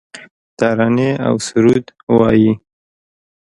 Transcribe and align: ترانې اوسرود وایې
ترانې 0.57 1.09
اوسرود 1.29 1.85
وایې 2.15 2.51